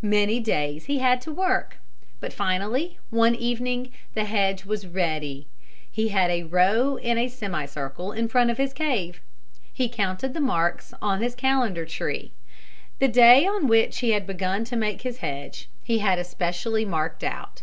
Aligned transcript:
Many 0.00 0.40
days 0.40 0.86
he 0.86 1.00
had 1.00 1.20
to 1.20 1.30
work, 1.30 1.76
but 2.18 2.32
finally 2.32 2.98
one 3.10 3.34
evening 3.34 3.92
the 4.14 4.24
hedge 4.24 4.64
was 4.64 4.86
ready. 4.86 5.46
He 5.92 6.08
had 6.08 6.30
a 6.30 6.44
row 6.44 6.96
in 6.96 7.18
a 7.18 7.28
semi 7.28 7.66
circle 7.66 8.10
in 8.10 8.28
front 8.28 8.48
of 8.50 8.56
his 8.56 8.72
cave. 8.72 9.20
He 9.74 9.90
counted 9.90 10.32
the 10.32 10.40
marks 10.40 10.94
on 11.02 11.20
his 11.20 11.34
calendar 11.34 11.84
tree. 11.84 12.32
The 12.98 13.08
day 13.08 13.46
on 13.46 13.66
which 13.66 13.98
he 13.98 14.12
had 14.12 14.26
begun 14.26 14.64
to 14.64 14.74
make 14.76 15.02
his 15.02 15.18
hedge 15.18 15.68
he 15.82 15.98
had 15.98 16.18
especially 16.18 16.86
marked 16.86 17.22
out. 17.22 17.60